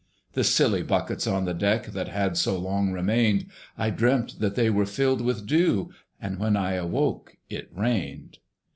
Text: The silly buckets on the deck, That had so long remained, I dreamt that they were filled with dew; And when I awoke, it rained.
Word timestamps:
The 0.33 0.43
silly 0.43 0.81
buckets 0.81 1.27
on 1.27 1.45
the 1.45 1.53
deck, 1.53 1.85
That 1.91 2.07
had 2.07 2.35
so 2.35 2.57
long 2.57 2.91
remained, 2.91 3.45
I 3.77 3.91
dreamt 3.91 4.39
that 4.39 4.55
they 4.55 4.67
were 4.71 4.87
filled 4.87 5.21
with 5.21 5.45
dew; 5.45 5.91
And 6.19 6.39
when 6.39 6.57
I 6.57 6.73
awoke, 6.73 7.37
it 7.51 7.69
rained. 7.71 8.39